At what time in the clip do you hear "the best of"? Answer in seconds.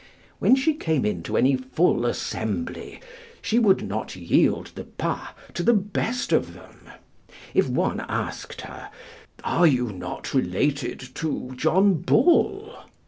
5.61-6.55